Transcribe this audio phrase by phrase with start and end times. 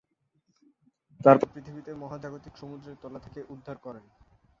[1.21, 4.05] তারপর পৃথিবীকে মহাজাগতিক সমুদ্রের তলা থেকে উদ্ধার করেন।